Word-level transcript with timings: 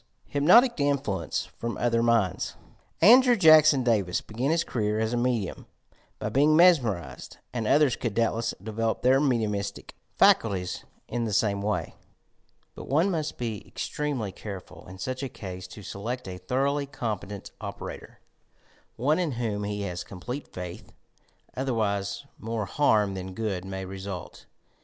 HYPNOTIC 0.33 0.79
INFLUENCE 0.79 1.49
PEOM 1.59 1.75
OTHBB 1.77 2.03
MINDS 2.03 2.55
Andrew 3.03 3.35
Jackson 3.37 3.83
Davis 3.83 4.19
began 4.19 4.49
his 4.49 4.63
career 4.63 4.99
as 4.99 5.13
a 5.13 5.17
medium 5.17 5.67
by 6.17 6.27
being 6.27 6.55
mesmerized, 6.55 7.37
and 7.53 7.67
others 7.67 7.95
could 7.95 8.15
doubtless 8.15 8.55
develop 8.63 9.03
their 9.03 9.19
mediumiatic 9.19 9.91
faculties 10.17 10.85
in 11.07 11.25
the 11.25 11.31
same 11.33 11.61
way; 11.61 11.93
but 12.73 12.87
one 12.87 13.11
must 13.11 13.37
be 13.37 13.63
extremely 13.67 14.31
careful 14.31 14.87
in 14.87 14.97
such 14.97 15.21
a 15.21 15.53
ease 15.55 15.67
to 15.67 15.83
select 15.83 16.27
a 16.27 16.39
thoroughly 16.39 16.87
competent 16.87 17.51
operator,— 17.61 18.21
one 18.95 19.19
in 19.19 19.33
whom 19.33 19.63
he 19.63 19.83
has 19.83 20.03
complete 20.03 20.47
faith, 20.51 20.91
otherwise 21.55 22.25
more 22.39 22.67
barm 22.79 23.13
than 23.13 23.35
good 23.35 23.63
may 23.63 23.85
result. 23.85 24.47